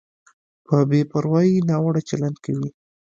په 0.65 0.77
بې 0.89 1.01
پروایۍ 1.11 1.51
ناوړه 1.69 2.01
چلند 2.09 2.37
کوي. 2.45 2.69